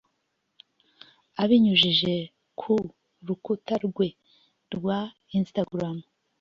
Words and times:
Abinyujije 1.41 2.13
ku 2.59 2.73
rukuta 3.27 3.73
rwe 3.87 4.07
rwa 4.73 4.99
Instagram 5.37 5.97